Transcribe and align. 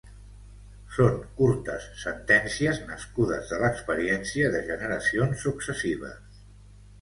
Són 0.93 1.19
curtes 1.41 1.85
sentències 2.03 2.79
nascudes 2.87 3.53
de 3.53 3.61
l'experiència 3.65 4.49
de 4.57 4.63
generacions 4.71 5.45
successives. 5.51 6.43